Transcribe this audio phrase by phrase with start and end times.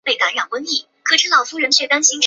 [0.01, 0.01] 雄维勒马洛蒙人口变化图
[2.01, 2.17] 示